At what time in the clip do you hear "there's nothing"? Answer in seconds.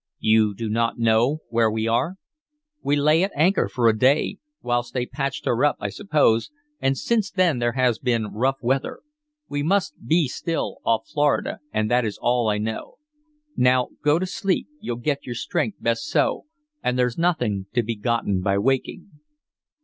16.97-17.67